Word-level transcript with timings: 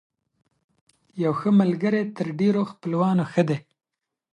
يو 1.23 1.31
ښه 1.39 1.49
ملګری 1.61 2.03
تر 2.17 2.27
ډېرو 2.39 2.61
خپلوانو 2.71 3.23
ښه 3.31 3.43
دی. 3.49 3.57